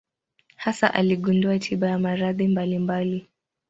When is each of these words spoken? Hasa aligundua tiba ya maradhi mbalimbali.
Hasa 0.55 0.87
aligundua 0.93 1.59
tiba 1.59 1.87
ya 1.87 1.99
maradhi 1.99 2.47
mbalimbali. 2.47 3.29